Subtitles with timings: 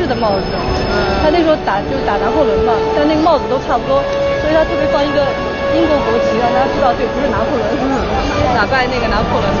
[0.00, 0.46] 式的帽子，
[1.22, 4.00] 他那时候打就是打拿破仑嘛，但那个帽子都差不多，
[4.40, 5.20] 所以他特别放一个
[5.76, 7.60] 英国国旗，让大家知道这不是拿破仑，
[8.56, 9.44] 打败那个拿破仑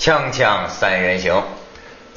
[0.00, 1.42] 锵锵三人行，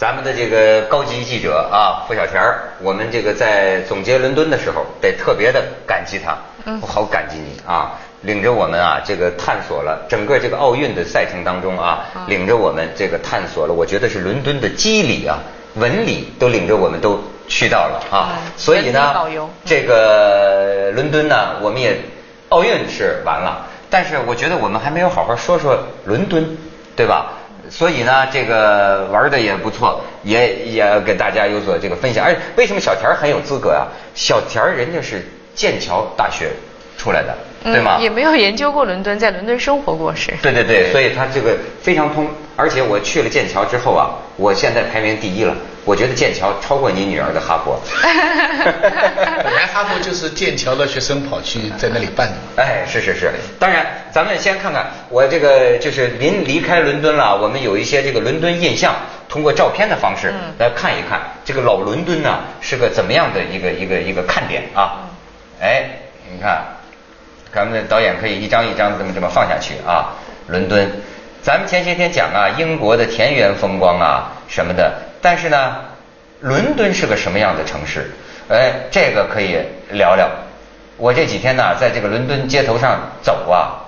[0.03, 6.35] 咱们的这个高级记者啊，付小田儿，我们这个在总结伦敦的时候，得特别的感激他，
[6.81, 7.93] 我好感激你啊，
[8.23, 15.40] 领着我们啊，这个探索了整个这个奥运的赛程当中啊，领着我们这个探索了，我觉得是伦敦的机理啊、
[15.76, 19.15] 文理都领着我们都去到了啊，所以呢，
[19.63, 21.98] 这个伦敦呢，我们也
[22.49, 26.57] 奥运是完了，但是我觉得我们还没有好好说说伦敦，
[26.93, 27.35] 对吧？
[27.69, 32.25] 所以呢，这个玩的也不错，也也给大家有所这个分享。
[32.25, 33.87] 而为什么小田很有资格啊？
[34.13, 35.25] 小田人家是
[35.55, 36.49] 剑桥大学
[36.97, 37.97] 出来的，对吗？
[37.99, 40.31] 也没有研究过伦敦，在伦敦生活过是。
[40.41, 42.27] 对对对，所以他这个非常通。
[42.55, 45.55] 而且我去了剑桥之后啊，我现在排名第一了。
[45.85, 47.79] 我觉得剑桥超过你女儿的哈佛。
[49.43, 52.63] 本 来哈佛就是剑桥的学生跑去在那里办的。
[52.63, 53.31] 哎，是是是。
[53.59, 58.95] 当然，咱们先看看我这个就是临离开伦敦了，我们有一些这个伦敦印象，
[59.27, 65.03] 通过照片的方式来看一看这个老伦敦呢是个怎么样的一个一个一个看点啊。
[65.59, 65.84] 哎，
[66.31, 66.63] 你看，
[67.53, 70.16] 咱们的导演可以一张一张这么这么放下去啊。
[70.47, 70.90] 伦敦，
[71.41, 74.94] 咱们前些天讲啊，英国的田园风光啊什么的。
[75.24, 75.78] 但是呢，
[76.41, 78.12] 伦敦是个什么样的城市？
[78.50, 79.58] 哎，这个可以
[79.92, 80.30] 聊聊。
[80.97, 83.88] 我这几天呢，在这个伦敦街头上走啊，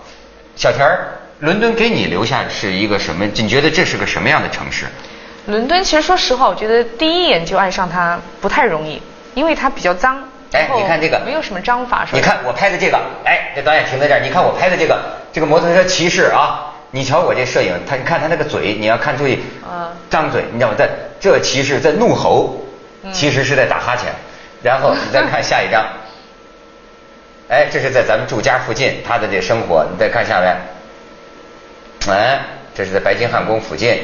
[0.55, 1.09] 小田儿，
[1.39, 3.25] 伦敦给你留下是一个什么？
[3.25, 4.85] 你觉得这是个什么样的城市？
[5.47, 9.01] 伦敦其实说实话，我觉得第一眼就爱上它不太容易，
[9.33, 10.23] 因为它比较脏。
[10.53, 12.07] 哎，你看这个，没有什么章法。
[12.13, 14.97] 你看我拍的这个，哎，这导演停在这儿，你看我拍的这个，
[15.33, 16.71] 这个摩托车骑士啊。
[16.95, 19.37] 你瞧我这摄影，他你看他那个嘴，你要看注意，
[20.09, 20.75] 张嘴，你知道吗？
[20.77, 20.89] 在
[21.19, 22.55] 这其实，在怒吼，
[23.11, 24.05] 其实是在打哈欠。
[24.63, 25.85] 然后你再看下一张，
[27.49, 29.85] 哎，这是在咱们住家附近他的这生活。
[29.91, 30.55] 你再看下面，
[32.07, 32.39] 哎，
[32.73, 33.99] 这是在白金汉宫附近。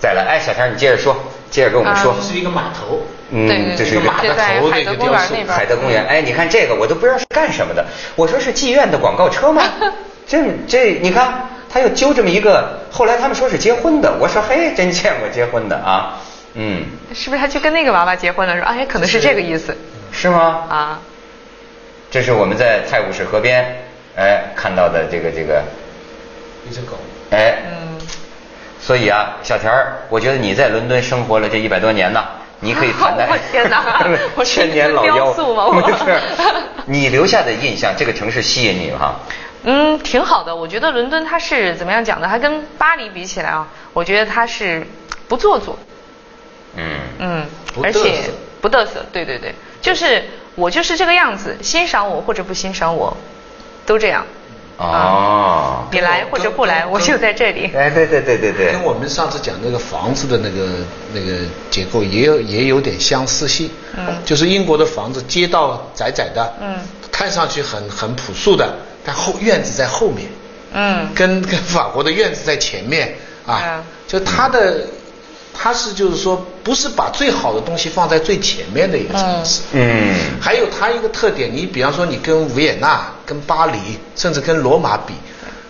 [0.00, 1.14] 再来，哎，小田你接着说，
[1.50, 2.14] 接着跟我们说。
[2.18, 6.02] 这是一个码头，嗯，这是一个码头那个雕塑，海德公园。
[6.06, 7.84] 哎，你看这个，我都不知道是干什么的。
[8.14, 9.62] 我说是妓院的广告车吗？
[10.26, 11.50] 这这，你看。
[11.76, 16.16] 他又揪这么一个，后来他们说是结婚的，我说嘿，真见过结婚的啊，
[16.54, 18.56] 嗯，是不是他就跟那个娃娃结婚了？
[18.56, 19.76] 说哎，可能是这个意思，
[20.10, 20.30] 是。
[20.30, 20.64] 吗？
[20.70, 21.00] 啊，
[22.10, 23.76] 这是我们在泰晤士河边
[24.16, 25.62] 哎看到的这个这个。
[26.66, 26.96] 一只狗，
[27.30, 27.98] 哎，嗯，
[28.80, 32.24] 所以啊，小田儿，我觉得你在伦敦生活了这一百多年呢，
[32.60, 34.02] 你可以谈 谈，天哪，
[34.42, 36.18] 千年老妖，不是，
[36.86, 39.16] 你留下的印象，这个城市吸引你哈。
[39.68, 40.54] 嗯，挺好的。
[40.54, 42.28] 我觉得伦敦它是怎么样讲的？
[42.28, 44.86] 它跟巴黎比起来啊，我觉得它是
[45.26, 45.76] 不做作。
[46.76, 46.84] 嗯
[47.18, 47.46] 嗯，
[47.82, 49.04] 而且不嘚瑟。
[49.12, 50.22] 对对对，就是
[50.54, 53.16] 我就是这个样子，欣赏我或者不欣赏我，
[53.84, 54.24] 都这样。
[54.76, 55.88] 哦。
[55.90, 57.72] 你来或者不来，我就在这里。
[57.74, 58.70] 哎，对对对对对。
[58.70, 60.68] 跟我们上次讲那个房子的那个
[61.12, 63.68] 那个结构也有也有点相似性。
[63.96, 64.22] 嗯。
[64.24, 66.54] 就是英国的房子，街道窄窄的。
[66.60, 66.78] 嗯。
[67.10, 68.72] 看上去很很朴素的。
[69.06, 70.26] 但后院子在后面，
[70.72, 74.84] 嗯，跟跟法国的院子在前面啊，就它的，
[75.54, 83.78] 它是就是说不是把最好的东西放在最前面的一个城市，嗯，还有它一个特点，你比方说你跟维也纳、跟巴黎，
[84.16, 85.14] 甚至跟罗马比，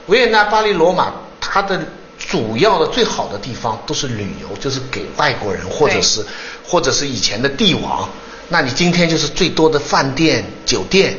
[0.06, 1.78] 维也纳、巴黎、罗马，它的
[2.18, 6.24] 主要的最好的地方都是旅游，就是给外国人或者是
[6.66, 8.08] 或者是以前的帝王，
[8.48, 11.18] 那你今天就是最多的饭店、酒店。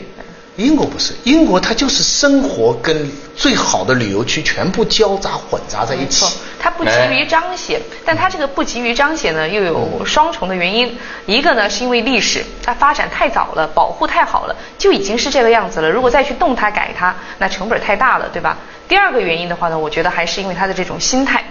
[0.57, 6.25] 英国不是，英国它就是生活跟最好的旅游区全部交杂混杂在一起。
[6.59, 10.98] 它不急于彰显，但它这个不急于彰显呢，又有双重的原因。
[11.27, 15.89] 一个呢是因为历史，它发展太早了，保护太好了，就已经是这个样子了。
[15.89, 18.57] 如果再去动它改它，那成本太大了，对吧？
[18.88, 21.44] 第二个原因的话呢，我觉得还是因为它的这种心态。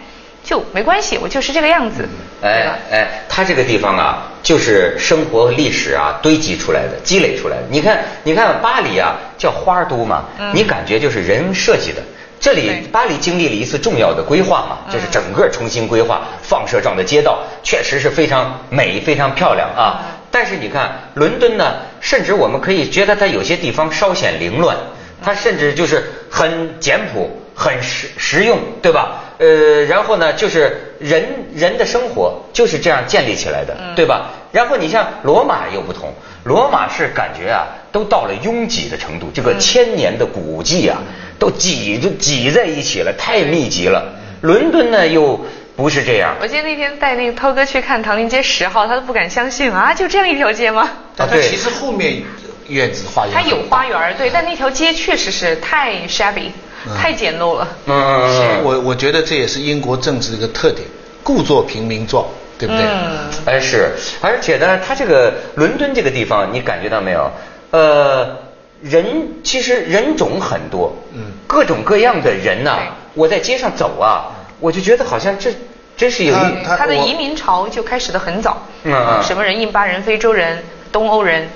[0.46, 2.08] 就没关系，我就是这个样子。
[2.40, 7.64] 哎哎，他这个地方啊，就是生活历史啊堆积出来的、积累出来的。
[7.68, 12.00] 你看，你看巴黎啊，叫花都嘛，你感觉就是人设计的。
[12.38, 20.02] 这里巴黎经历了一次重要的规划嘛，就是整个重新规划，放射状的街道，确实是非常美、非常漂亮啊。
[20.30, 24.76] 但是你看伦敦呢，甚至我们可以觉得它有些地方稍显凌乱，
[25.24, 27.42] 它甚至就是很简朴。
[27.56, 29.22] 很实实用，对吧？
[29.38, 34.30] 呃，然后呢，就是人人的生活就是这样建立起来的，对吧？
[34.52, 36.12] 然后你像罗马又不同，
[36.44, 40.98] 罗马是感觉啊，都到了拥挤的程度，这个千年的古迹啊，
[41.38, 44.12] 都挤就挤在一起了，太密集了。
[44.42, 45.44] 伦敦呢又
[45.74, 46.36] 不是这样。
[46.40, 50.88] 我记得那天带那个涛哥去看唐宁街十号，他都不敢相信啊，就这样一条街吗？
[51.16, 52.22] 啊，对其实后面
[52.68, 56.50] 院子花园它有花园，对，但那条街确实是太 shabby，
[56.94, 57.66] 太简陋了。
[57.86, 58.64] 嗯嗯嗯。
[58.64, 60.86] 我我觉得这也是英国政治的一个特点，
[61.22, 62.24] 故作平民状，
[62.58, 62.84] 对不对？
[62.84, 63.18] 嗯。
[63.46, 67.30] 哎是，而且呢，它这个伦敦这个地方，你感觉到没有？
[67.70, 68.36] 呃，
[68.82, 69.04] 人
[69.42, 72.78] 其实人种很多，嗯，各种各样的人呐。
[73.14, 74.28] 我在街上走啊，
[74.60, 75.50] 我就觉得好像这
[75.96, 80.62] 真是有一他的移民潮就开始的很早，嗯嗯，什么人，印巴人、非洲人、
[80.92, 81.48] 东欧人、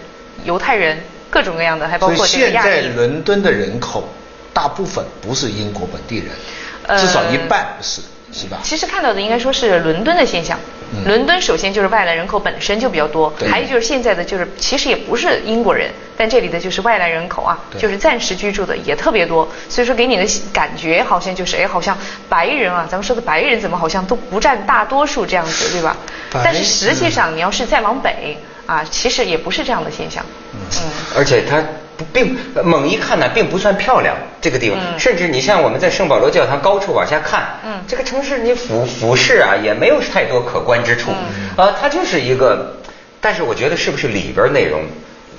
[0.44, 0.98] 犹太人，
[1.28, 2.64] 各种各样的，还包括这个亚裔。
[2.64, 4.08] 现在伦敦的人口
[4.52, 6.28] 大部分不是英国本地人，
[6.86, 8.00] 呃至少一半不是。
[8.32, 8.58] 是吧？
[8.62, 10.56] 其实看到的应该说是伦敦的现象。
[11.04, 19.48] 伦敦首先就是外来人口本身就比较多，还有就是现在的就是其实也不是英国人，但这里的就是外来人口啊，就是暂时居住的也特别多。
[19.68, 21.98] 所以说给你的感觉好像就是哎，好像
[22.28, 25.96] 白人啊，咱们说的白人怎么好像都不占大多数这样子，对吧？
[26.32, 30.24] 但是实际上你要是再往北啊，其实也不是这样的现象。
[30.54, 30.60] 嗯，
[31.16, 31.60] 而且它。
[32.14, 41.10] 并猛一看呢，并不算漂亮这个地方，甚至你像我们在圣保罗教堂高处往下看，嗯，这个城市你俯俯视啊，也没有太多可观之处，
[41.56, 42.76] 啊，它就是一个，
[43.20, 44.82] 但是我觉得是不是里边内容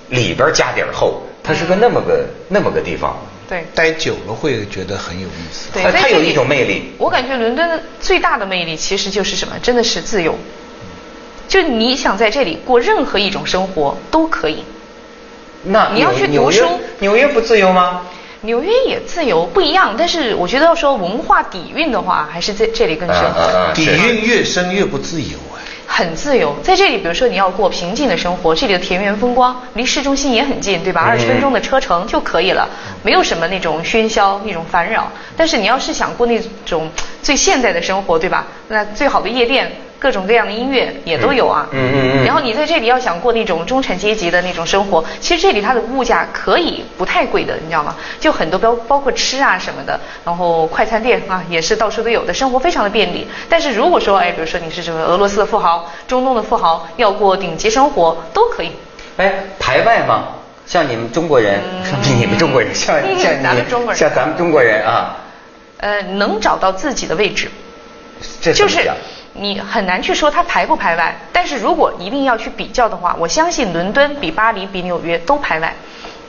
[0.09, 3.17] 里边家底儿厚，它是个那么个那么个地方，
[3.49, 6.93] 对，待久了会觉得很有意思，对，它有一种魅力。
[6.97, 10.37] 我感觉伦敦最大的魅力其实就是什么，真的是自由，
[11.47, 14.63] 就你想在这里过任何一种生活都可以。
[15.63, 18.01] 那你要去读书，纽约不自由吗？
[18.41, 19.95] 纽约也自由，不一样。
[19.97, 23.23] 但是我觉得要说文化底蕴的话，还是在这里更深。
[23.73, 25.61] 底蕴越深越不自由哎。
[25.85, 31.01] 很自由，在这里，比如说你要过平静的生活，这里的田园风光离市中心也很近，对吧？
[31.01, 32.67] 二十分钟的车程就可以了，
[33.03, 35.11] 没有什么那种喧嚣、那种烦扰。
[35.35, 36.89] 但是你要是想过那种
[37.21, 38.47] 最现代的生活，对吧？
[38.69, 39.69] 那最好的夜店。
[40.01, 42.25] 各种各样的音乐也都有啊，嗯嗯嗯。
[42.25, 47.95] 然后你在这里要想过那种中产阶级的那种生活，其实这里它的物价可以不太贵的，你知道吗？
[48.19, 53.27] 就很多包包括吃啊什么的，然后快餐店啊也是到处都有的，生活非常的便利。
[53.47, 58.71] 但是如果说哎，比如说你是什么俄罗斯的富豪、中东的富豪，要过顶级生活都可以。
[59.17, 60.29] 哎，排外吗？
[60.65, 61.59] 像你们中国人，
[62.17, 65.17] 你们中国人像 像咱们中国人，像咱们中国人啊。
[65.77, 67.49] 呃，能找到自己的位置，
[68.41, 68.89] 这就是。
[69.33, 75.73] 你很难去说它排不排外，但是如果一定要去比较的话，我相信伦敦比巴黎比纽约都排外。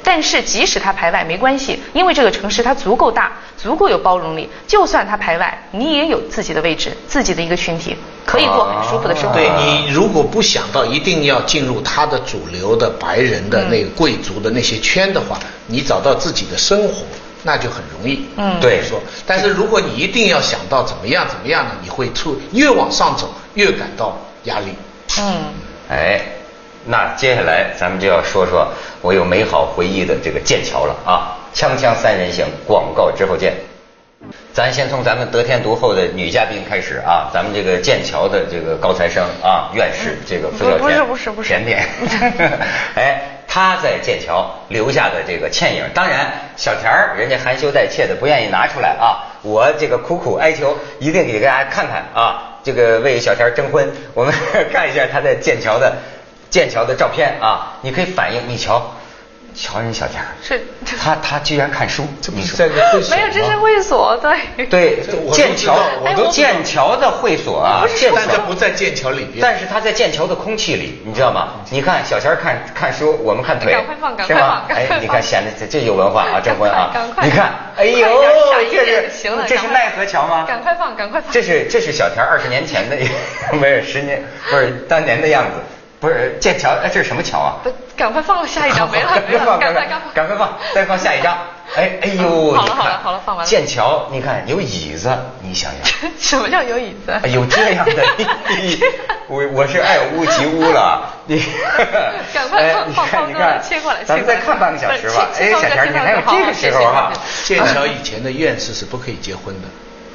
[0.04, 4.48] 但是即使它排外没关系，因为这个城市它足够大，足够有包容力。
[4.66, 7.96] 就算它排外，你也有自己的位置，自己的一个群体，
[8.26, 9.36] 可以过很舒服的生活。
[9.36, 15.38] 对你如果不想到一定要进入它的主流的白人的那个贵族的那些圈的话，
[15.68, 17.04] 你找到自己的生活。
[17.42, 19.00] 那就很容易，嗯，对说。
[19.26, 21.72] 但是如果你一定要想到怎么样怎么样呢？
[21.82, 24.74] 你会出越往上走越感到压力。
[25.18, 25.42] 嗯，
[25.90, 26.20] 哎，
[26.86, 28.68] 那接下来咱们就要说说
[29.00, 31.36] 我有美好回忆的这个剑桥了啊！
[31.54, 33.54] 锵锵三人行，广告之后见。
[34.52, 41.86] 咱先从咱们得天独厚的女嘉宾开始啊，咱们这个剑桥的这个高材生啊，院士这个付小田，不是不是不是甜甜，
[42.94, 43.38] 哎。
[43.54, 54.32] 他在剑桥留下的这个倩影，当然小田儿人家含羞带怯的不愿意拿出来啊，我这个苦苦哀求，一定给大家看看啊，这个为小田征婚，我们
[54.72, 55.92] 看一下他在剑桥的
[56.48, 58.90] 剑桥的照片啊，你可以反映，你瞧。
[59.54, 60.60] 乔人小田是，
[60.98, 64.16] 他他居然看书，这不是在个会所没有，这是会所，
[64.56, 64.66] 对。
[64.66, 65.78] 对，剑桥，
[66.16, 69.38] 都剑桥的会所啊，但他不在剑桥里边。
[69.40, 71.48] 但是他在剑桥的空气里，你知道吗？
[71.70, 73.76] 你看小田看看书，我们看腿，
[74.26, 74.62] 是吗？
[74.68, 76.90] 哎，你看显得这有文化啊，征婚啊，
[77.22, 78.08] 你看，哎呦，
[78.70, 79.10] 这是
[79.46, 80.44] 这是奈何桥吗？
[80.46, 81.30] 赶快放，赶快放。
[81.32, 82.96] 这是这是小田二十年前的，
[83.52, 85.52] 不是十年，不是当年的样子。
[86.02, 87.54] 不是剑桥，哎，这是什么桥啊？
[87.62, 91.38] 不，赶快放下一张， 没了，没了，赶快， 赶快，赶快放，再放下一张。
[91.76, 93.48] 哎，哎呦，好了，好了，好了，放完了。
[93.48, 96.10] 剑桥，你看有椅子，你想想。
[96.18, 97.28] 什么叫有椅子？
[97.30, 98.02] 有这样的，
[99.28, 101.08] 我我是爱屋及乌了。
[101.26, 101.40] 你
[102.34, 105.28] 赶快放放你看，切过来，咱们再看半个小时吧。
[105.38, 107.12] 哎，小田，你还有这个时候哈？
[107.44, 109.68] 剑桥以前的院士是不可以结婚的。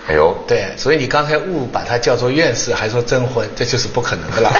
[0.07, 4.53] 哎呦，对，所以你刚才误把它叫做院士，还说征婚，这就是不可能的了。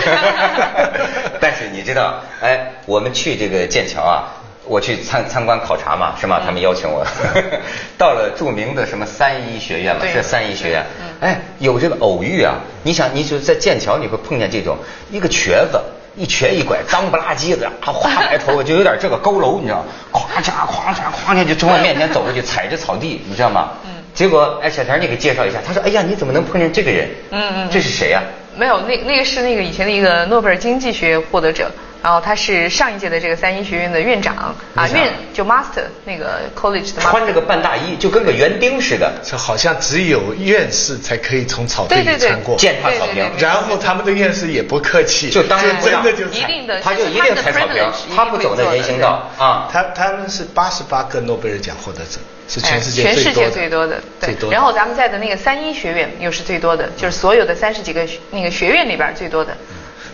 [1.39, 4.27] 但是你知道，哎，我们去这个剑桥啊，
[4.66, 6.42] 我去参参观考察嘛，是吗？
[6.46, 7.06] 他们邀请我，
[7.98, 10.86] 到了著名的什么三一学院嘛，是三一学院。
[11.22, 12.56] 哎，有这个偶遇啊！
[12.84, 14.77] 你想，你就在剑桥，你会碰见这种
[15.10, 15.80] 一个瘸子，
[16.18, 23.72] 一瘸一拐，脏不拉几的，啊，花白头发，就有点这个佝偻，你知道，咵嚓咵嚓咵嚓就从我面前走过去，踩着草地，你知道吗？
[23.86, 23.97] 嗯。
[24.18, 25.60] 结果，哎，小田，你给介绍一下。
[25.64, 27.08] 他说，哎呀，你怎么能碰见这个人？
[27.30, 27.70] 嗯嗯。
[27.70, 28.24] 这是谁呀？
[28.58, 31.72] 没有，那那个是那个以前的一个诺贝尔经济学获得者。
[32.04, 34.36] 然后他是上一届的这个三一学院的院长
[34.75, 37.01] 啊，院就 master 那个 college 的。
[37.01, 39.12] 穿着个半大衣，就跟个园丁似的。
[39.24, 43.25] 这好像只有院士才可以从草地里穿过，践踏草坪。
[43.38, 47.84] 然后他们的院士也不客气，就当然真的就一定的，他就一定踩草坪，
[48.16, 49.68] 他不走那人行道啊。
[49.72, 54.01] 他他们是八十八个诺贝尔奖获得者，是全世界全世界最多的。
[54.20, 54.36] 对。
[54.50, 59.56] 然后咱们在的那个三一学院又是最多的，就是所有的三十几个那个学院里边最多的。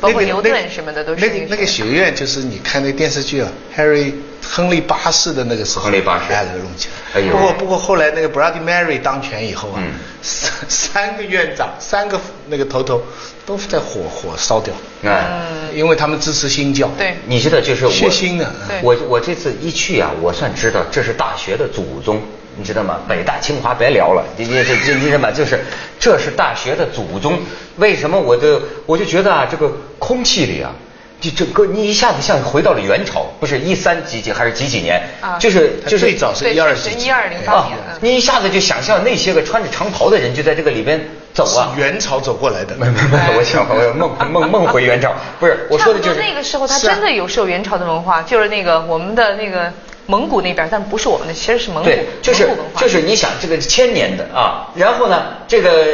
[0.03, 4.11] 包括牛顿什么的都是那个那个学院，就是你看那电视剧啊，Harry
[4.45, 7.21] 亨利八世的那个时候，亨利八世哎，那个起来。
[7.31, 9.81] 不过不过后来那个 Bloody Mary 当权以后啊，
[10.21, 12.19] 三三个院长，三个
[12.49, 13.01] 那个头头
[13.45, 16.89] 都在火火烧掉，嗯，因为他们支持新教。
[16.97, 18.53] 对，你知道就是血腥的。
[18.81, 22.21] 我我这次一去啊，我算知道这是大学的祖宗。
[22.55, 22.99] 你知道吗？
[23.07, 25.31] 北大清华别聊了，你这这你什么？
[25.31, 25.59] 就是
[25.99, 27.39] 这是大学的祖宗。
[27.77, 30.71] 为什么我就我就觉得啊，这个空气里啊，
[31.19, 35.01] 就整个你一下子像回到了元朝，不是一三几几还是几几年？
[35.21, 37.77] 啊，就是就是最早是一二几一二零八年。
[38.01, 41.73] 你一下子就想象那些个穿着长袍的人就在这个里边走啊。
[41.75, 42.75] 元朝走过来的。
[42.75, 49.73] 没没没，我想我梦梦梦回元朝，不是我说的就是那个时候他真的有受元朝的文化，就是那个我们的那个。
[50.05, 51.89] 蒙古那边，但不是我们的，其实是蒙古。
[51.89, 55.85] 对，就是就是你想这个千年的啊，然后呢，这个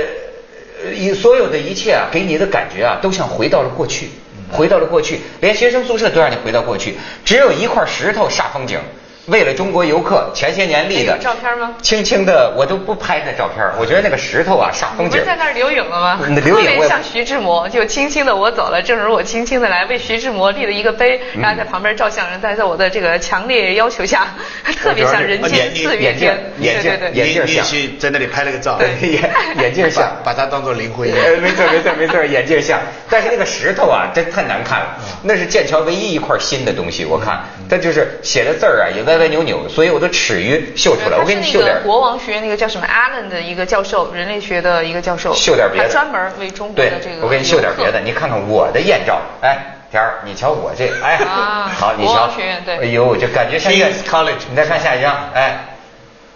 [0.95, 4.09] 以所有的一切啊，给你的感觉啊，都像回到了过去，
[4.51, 8.79] 回到了过去，连学生宿舍都让你回到过去，只有一块石头煞风景。
[9.29, 11.73] 为了中国游客，前些年立的照片吗？
[11.81, 13.65] 轻轻的，我都不拍那照片。
[13.77, 15.19] 我觉得那个石头啊，煞风景。
[15.21, 16.19] 你在那儿留影了吗？
[16.43, 16.87] 留影。
[16.87, 22.29] 像徐志摩，就轻轻的我走了，正如我轻轻的来，为徐志摩立了一个碑，然后在旁边照相。
[22.29, 24.27] 人在在我的这个强烈要求下，
[24.81, 26.37] 特别像人间四月天。
[26.59, 27.65] 眼镜，眼镜像。
[27.97, 28.79] 在那里拍了个照。
[29.01, 31.09] 眼眼镜像，把它当做灵魂。
[31.09, 32.79] 没错没错没错，眼镜像。
[33.09, 34.97] 但是那个石头啊，真太难看了。
[35.23, 39.99] 那是剑桥唯一一块新的东西，我看，它就是写的字儿啊，也歪歪扭扭，所以我。
[39.99, 41.83] 都耻于秀出来，我给你秀点。
[41.83, 47.25] 国王学院那个叫什么 Allen 的一个教授，人类学的一个教授，秀点别的，专门为中国的这个。
[47.25, 49.57] 我给你秀点别的，你看看我的艳照，哎，
[49.91, 51.17] 天儿，你瞧我这，哎，
[51.75, 52.13] 好，你瞧。
[52.13, 52.77] 国王学院对。
[52.77, 54.47] 哎呦，这感觉像 College。
[54.49, 55.65] 你再看下一张，哎，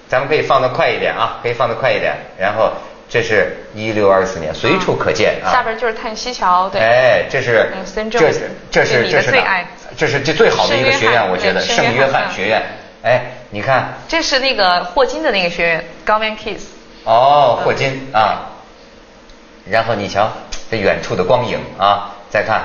[0.10, 2.14] 咱们可以放的快一点啊，可以放的快一点。
[2.38, 2.70] 然后
[3.08, 5.48] 这是一六二四年，随处可见啊。
[5.50, 6.82] 下边就是叹息桥，对。
[6.82, 7.72] 哎，这是，
[8.12, 9.32] 这是，这是，这是
[9.98, 12.62] 这是这最好的一个学院，我觉得圣约翰学院。
[13.04, 16.64] 哎，你看，这是那个霍金的那个学院 g o v e r n Kiss。
[17.04, 18.50] 哦，霍金啊。
[19.70, 20.30] 然后你瞧，
[20.70, 22.62] 这远处的光影啊，再看，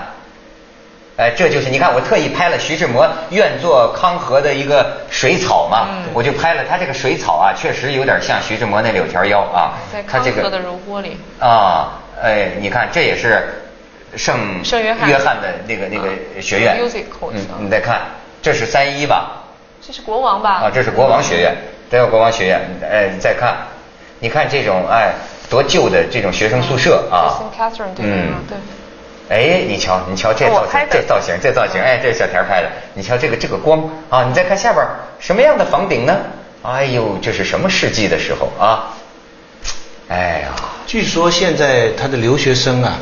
[1.17, 9.75] 哎，这就是你看，我特意拍了徐志摩愿做康河的一个水草嘛，我就拍了他这个水草啊，确实有点像徐志摩那柳条腰啊。
[9.93, 11.17] 在康河的柔波里。
[11.39, 13.68] 啊，哎，你看，这也是
[14.17, 16.79] 圣圣约翰约翰的那个那个学院。
[17.33, 18.01] 嗯，你再看，
[18.43, 19.45] 这是三一吧？
[19.81, 20.51] 这是国王吧？
[20.65, 21.55] 啊，这是国王学院，
[21.91, 22.61] 这个国王学院。
[22.83, 23.57] 哎，再看，
[24.21, 25.13] 你看这种哎
[25.49, 27.39] 多旧的这种学生宿舍啊。
[27.99, 28.57] 嗯，对。
[29.31, 32.71] 哎，你瞧，你瞧这造型，这造型，这造型，哎，这是小田拍的。
[32.95, 34.85] 你瞧这个这个光啊，你再看下边
[35.19, 36.17] 什么样的房顶呢？
[36.63, 38.95] 哎呦，这是什么世纪的时候啊？
[40.09, 40.49] 哎呀，
[40.87, 42.97] 据说现在他的留学生啊，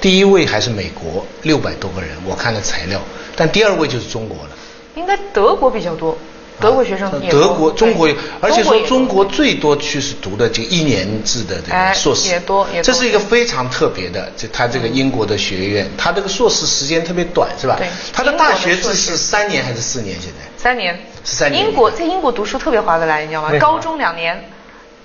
[0.00, 3.00] 第一位还是美国，六百多个人，我看了材料，
[3.36, 4.50] 但第二位就是中国了。
[4.94, 6.16] 应该德国比较多，
[6.58, 12.82] 德国学生也德国、中国有，而且说中国最多去是读的这一年制的这个硕士，也多，也多。
[12.82, 17.76] 这是一个非常特别的，就他这个英国的学院，他这个硕士时间特别短，是吧？
[17.78, 17.86] 对。
[18.12, 20.18] 他的大学制是三年还是四年？
[20.20, 21.64] 现在三年，是三年。
[21.64, 23.50] 英国在英国读书特别划得来，你知道吗？
[23.58, 24.44] 高中两年，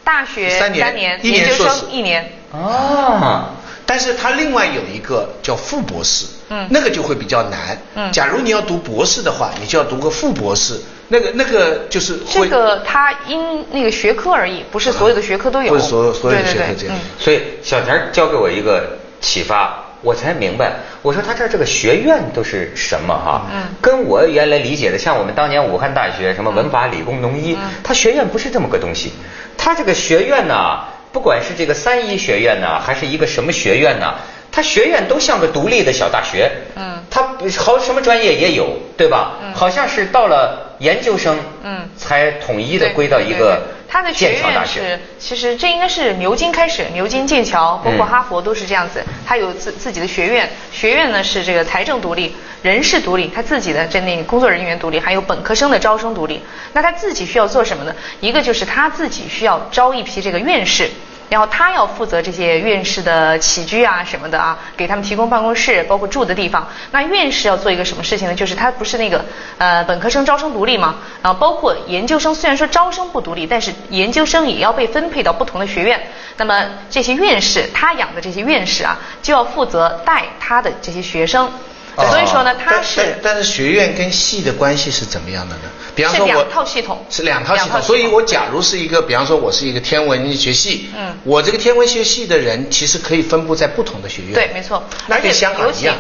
[0.04, 2.32] 大学三年，研究生一年。
[2.52, 3.52] 啊。
[3.86, 7.78] 但是他另外有一个叫副博士，嗯，那个就会比较难。
[7.94, 16.98] 嗯，假如你要读博士的话，你就要读个副博士，那个那个就是这个他因那个学科而已，不是所有的学科都有，不是所有所有的学科这样。
[17.20, 20.74] 所以小田教给我一个启发，我才明白，
[21.04, 23.46] 我说他这这个学院都是什么哈？
[23.54, 29.12] 嗯，跟我原来理解的，像我们当年武汉大学什么文法理工农医，他学院不是这么个东西，
[29.56, 30.80] 他这个学院呢。
[31.16, 34.16] 不管是这个三一学院呢，还是一个什么学院呢，
[34.52, 36.52] 它学院都像个独立的小大学。
[36.76, 39.38] 嗯，它好什么专业也有，对吧？
[39.42, 43.62] 嗯，好像是到了研究生，嗯，才统一的归到一个
[43.96, 56.42] 他的学院是，其实这应该是牛津开始，牛津、剑桥，包括哈佛都是这样子，他有自自己的学院，学院呢是这个财政独立，人事独立，他自己的这那工作人员独立，还有本科生的招生独立。
[56.74, 57.96] 那他自己需要做什么呢？
[58.20, 60.90] 一个就是他自己需要招一批这个院士。
[61.30, 66.68] 然后他要负责这些院士的起居啊什么的啊，给他们提供办公室，包括住的地方。
[66.92, 68.36] 那院士要做一个什么事情呢？
[68.36, 69.26] 就是他不是那个
[69.58, 70.96] 呃本科生招生独立吗？
[71.24, 76.00] 然后包括研究生，虽然说招生不独立，但是研究生也要被分配到不同的学院。
[76.38, 81.52] 那么这些院士，他养的这些院士啊，就要负责带他的这些学生。
[81.98, 85.62] 所以说呢，它是但是学院跟系的关系是怎么样的呢？
[85.96, 95.96] 比方说我两套系统是两套系统，所以我假如是一个，比方说我是一个天文学系，嗯，我这个天文学系的人其实可以分布在不同的学院，对，没错，那跟香港一样。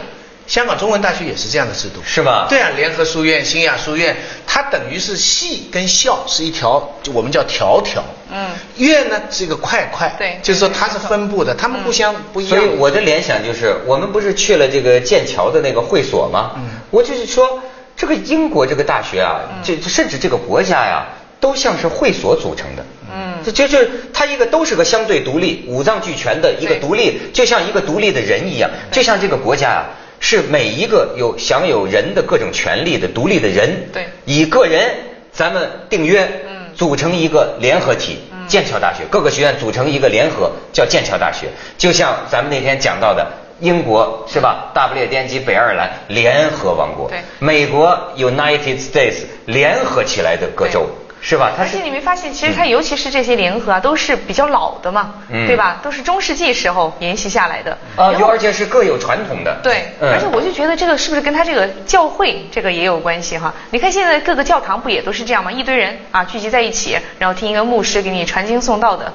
[0.47, 2.45] 香港中文大学也是这样的制度，是吧？
[2.47, 8.03] 对啊，联合书院、新亚书院，它等于是系跟校是一条，就我们叫条条。
[8.31, 8.51] 嗯。
[8.77, 10.13] 院呢是一个块块。
[10.19, 10.37] 对。
[10.43, 12.59] 就是说它是分布的，它们互相不一样。
[12.59, 16.51] 所以我的联想就是，我们不是去了这个剑桥的那个会所吗？
[16.57, 16.63] 嗯。
[16.91, 17.59] 我就是说，
[17.97, 21.07] 这个英国这个大学啊，这甚至这个国家呀，
[21.39, 22.85] 都像是会所组成的。
[23.11, 23.39] 嗯。
[23.43, 23.79] 这就就
[24.13, 29.85] 它一个都是个相对独立、五脏俱全的一个独立，就像一个独立的人一样，就像这个国家啊。
[30.27, 34.83] 是每一个有享有人的各种权利的独立的人，对，以个人
[35.31, 38.17] 咱们订约，嗯，组成一个联合体，
[38.47, 39.03] 剑桥大学。
[39.11, 41.45] 各个学院组成一个联合叫剑桥大学，
[41.77, 43.23] 就像咱们那天讲到的
[43.59, 44.71] 英国是吧？
[44.73, 50.89] 大不列颠及北爱尔兰联合王国，对，美国 United States 联合起来的各州。
[51.27, 51.53] 是吧？
[51.57, 55.15] 而且你没发现，其实它尤其是这些联合啊，都是比较老的嘛，
[55.47, 55.79] 对吧？
[55.81, 57.75] 都是中世纪时候沿袭下来的。
[57.95, 59.57] 啊，有而且是各有传统的。
[59.63, 63.51] 对，而且我就觉得这个是不是跟他这个教会这个也有关系哈？
[63.71, 65.51] 你看现在各个教堂不也都是这样吗？
[65.51, 69.11] 一堆人啊聚集在一起，然后听一个牧师给你传经送道的。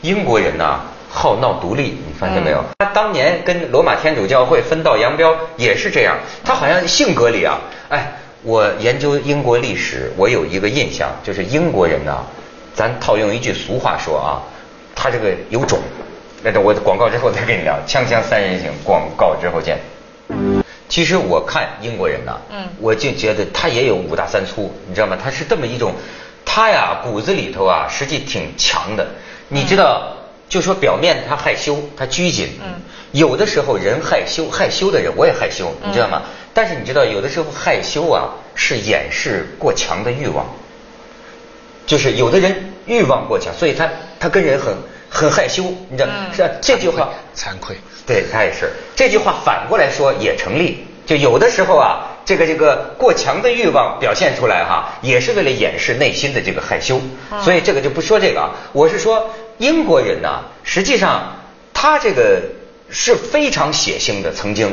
[0.00, 2.64] 英国人呐，好闹独立，你发现没有？
[2.78, 8.14] 他当年跟罗马天主教会分道扬镳也是这样，他好像性格里啊，哎。
[8.42, 12.24] 我研究英国历史，我有一个印象，就是英国人呢，
[12.74, 14.40] 咱套用一句俗话说啊，
[14.94, 15.78] 他这个有种。
[16.42, 19.78] 那等我广告之后再跟你聊，锵锵三人行，广告之后见。
[20.88, 25.18] 其实我看英国人呢，嗯，我就觉得他也有五大三粗，你知道吗？
[25.22, 25.92] 他是这么一种，
[26.46, 29.06] 他呀骨子里头啊，实际挺强的。
[29.48, 30.16] 你知道，
[30.48, 32.80] 就说表面他害羞，他拘谨，嗯，
[33.12, 36.22] 有的时候人害羞，害羞的人我也害羞，你知道吗？
[36.52, 40.46] 但是你知道，有的时候害羞啊，是掩饰过强的欲望。
[41.86, 43.88] 就是有的人欲望过强，所以他
[44.20, 44.72] 他跟人很
[45.08, 46.08] 很害羞，你知道？
[46.32, 48.70] 是这句话惭愧，对他也是。
[48.94, 50.86] 这句话反过来说也成立。
[51.04, 57.00] 就有的时候啊，这个这个过强的欲望表现出来哈，也是为了掩饰内心的这个害羞。
[57.42, 58.50] 所以这个就不说这个啊。
[58.72, 61.40] 我是说英国人呢，实际上
[61.74, 62.40] 他这个
[62.88, 64.72] 是非常血腥的，曾经。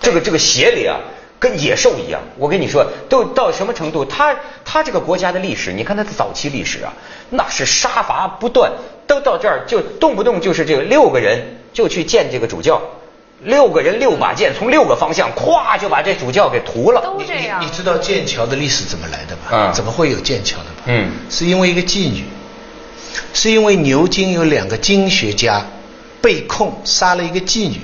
[0.00, 0.98] 这个这个邪里啊，
[1.38, 2.20] 跟野兽一样。
[2.36, 4.04] 我跟你说，都到什么程度？
[4.04, 4.34] 他
[4.64, 6.92] 他这个国家的历史，你看他的早期历史啊，
[7.30, 8.70] 那是杀伐不断。
[9.06, 12.78] 都到这儿就动不动就是这个六个人就去见这个主教，
[13.42, 17.00] 六个人六把剑从六个方向，咵就把这主教给屠了。
[17.00, 17.58] 都这样。
[17.64, 19.42] 你知道剑桥的历史怎么来的吗？
[19.50, 19.72] 嗯。
[19.72, 20.82] 怎么会有剑桥的吗？
[20.86, 21.10] 嗯。
[21.30, 22.24] 是因为一个妓女，
[23.32, 25.64] 是因为牛津有两个经学家
[26.20, 27.80] 被控杀了一个妓女。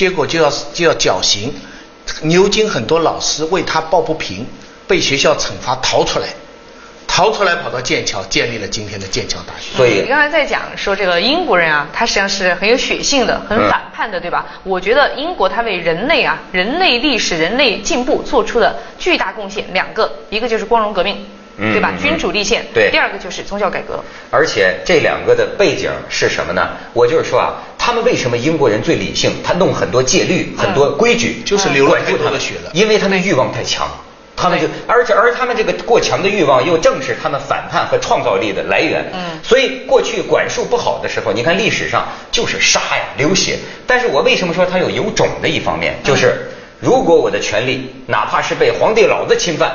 [0.00, 1.52] 结果就要就要绞刑，
[2.22, 4.46] 牛津很多老师为他抱不平，
[4.88, 6.28] 被学校惩罚逃出来，
[7.06, 9.76] 逃出来跑到剑桥建立了今天的剑桥大学。
[9.76, 14.46] 所以你刚才在讲说这个英国人啊，他实际上是很有血性的，很反叛的，对吧？
[14.64, 21.26] 我觉得英国他为人类啊，人类历史、人类进步做出的巨大贡献两个，一个就是光荣革命。
[21.60, 21.92] 对吧？
[22.00, 22.64] 君主立宪。
[22.72, 22.90] 对。
[22.90, 24.02] 第二个就是宗教改革。
[24.30, 26.70] 而且这两个的背景是什么呢？
[26.94, 29.30] 我就是说啊，他们为什么英国人最理性？
[29.44, 32.70] 他弄很多戒律、很多规矩，就是流了太多的血了。
[32.72, 33.86] 因为他们欲望太强，
[34.34, 39.10] 他们就而且而他们这个过强的欲望又正是他们反叛和创造力的来源。
[39.12, 39.38] 嗯。
[39.42, 43.58] 所以过去管束不好的时候，你看历史上就是杀呀、流血。
[43.86, 45.94] 但是我为什么说他有有种的一方面？
[46.02, 46.48] 就是
[46.80, 49.70] 如果我的权利哪怕是被皇帝老子侵犯。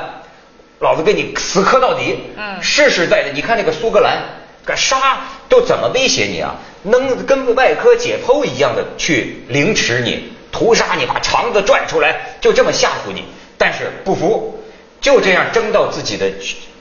[0.78, 4.18] 老子跟你死磕到底，嗯，世世代代，你看那个苏格兰，
[4.64, 6.56] 敢杀都怎么威胁你啊？
[6.82, 13.24] 能跟外科解剖一样的去凌迟你、屠杀你，把肠子拽出来，就这么吓唬你。
[13.58, 14.62] 但是不服，
[15.00, 16.30] 就这样争到自己的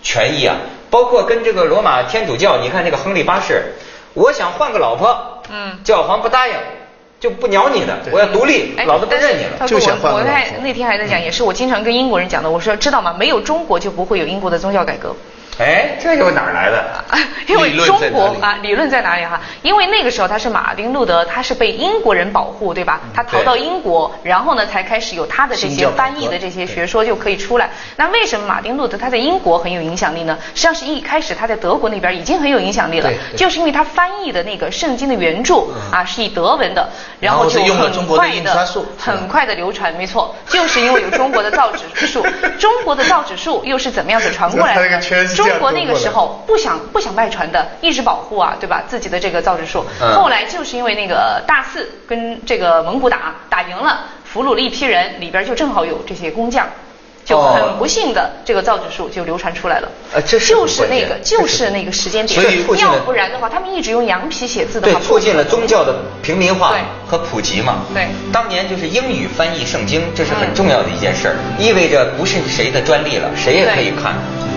[0.03, 0.57] 权益啊！
[0.89, 3.73] 包括跟这个罗马天主教，你看那个亨利八世，
[4.13, 6.53] 我想换个老婆，嗯，教皇不答应，
[7.19, 9.67] 就不鸟你的，我要独立，老子不认你了。
[9.67, 10.13] 就想换
[10.61, 13.15] 那天还在讲，也是我经常跟英国人讲的，我说知道吗？
[13.17, 15.15] 没有中国就不会有英国的宗教改革。
[15.57, 16.83] 哎，这又哪儿来的？
[17.47, 19.39] 因为中国啊，理论在哪里哈？
[19.61, 22.99] 因为那个时候他是马丁路德，他是被英国人保护，对吧？
[23.13, 27.69] 他逃到英国，然后呢才开始有他的这些翻译的这些学说就可以出来。
[27.95, 30.37] 那为什么马丁路德他在英国很有影响力呢？
[30.53, 36.89] 实际上是一开始他在德国那边已经很有影响力了就是因为他翻译的那个圣经的原著啊是以德文的，
[37.19, 38.23] 然然后就用了很中国的
[38.97, 42.25] 很快的流传，没错，就是因为有中国的造纸术，
[42.59, 44.81] 中国的造纸术又是怎么样子传过来的
[45.49, 46.43] 中国那个时候。
[46.47, 48.83] 不想不想外传的，一直保护啊，对吧？
[48.87, 49.83] 自己的这个造纸术。
[50.01, 56.67] 嗯后来就是因为那个大肆跟这个蒙古打打赢了，俘虏了一批人，里边就正好有这些工匠。
[57.25, 59.89] 就哦很不幸的，这个造纸术就流传出来了。
[60.13, 62.39] 呃这是就是那个，就是那个时间点。
[62.39, 66.75] 所以要不然的话，他们一直用羊皮写字的对，话，促进了宗教的平民化
[67.07, 67.85] 和普及嘛。
[67.93, 74.13] 对当年就是英语翻译圣经，这是很嗯重要的一件事儿，意味着不是谁的专利了，谁也可以看。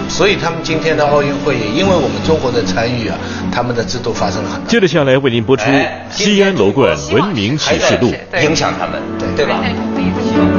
[0.08, 3.16] 所以他们今天的奥运会也因为我们中国的参与啊，
[3.52, 4.68] 他们的制度发生了很大。
[4.68, 8.12] 接着下来为您播出哎《西安楼冠文明启示录》。
[8.42, 9.00] 影响他们，
[9.36, 9.60] 对吧？
[9.62, 10.57] 对对对